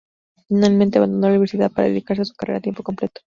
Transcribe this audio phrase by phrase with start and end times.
[0.47, 3.21] Finalmente, abandonó la universidad para dedicarse a su carrera a tiempo completo.